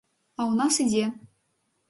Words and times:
А 0.39 0.41
ў 0.51 0.53
нас 0.61 0.79
ідзе. 0.85 1.05